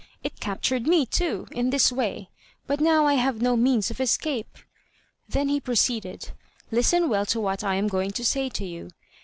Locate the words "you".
8.65-8.89